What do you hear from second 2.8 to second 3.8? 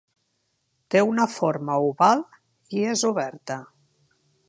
és oberta.